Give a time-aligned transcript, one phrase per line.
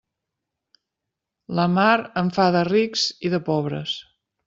[1.59, 1.93] La mar
[2.25, 3.99] en fa de rics i de pobres.